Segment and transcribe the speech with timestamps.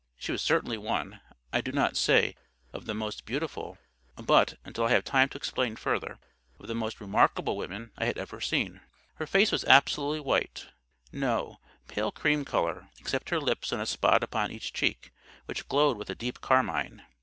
[0.17, 2.35] She was certainly one—I do not say
[2.73, 3.77] of the most beautiful,
[4.15, 8.41] but, until I have time to explain further—of the most remarkable women I had ever
[8.41, 8.81] seen.
[9.17, 14.73] Her face was absolutely white—no, pale cream colour—except her lips and a spot upon each
[14.73, 15.11] cheek,
[15.45, 17.03] which glowed with a deep carmine.